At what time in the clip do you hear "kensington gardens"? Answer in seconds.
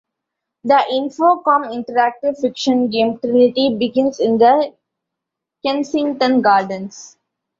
5.63-7.17